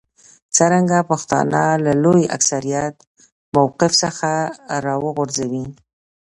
[0.55, 2.95] څرنګه پښتانه له لوی اکثریت
[3.55, 4.31] موقف څخه
[4.85, 5.65] راوغورځوي.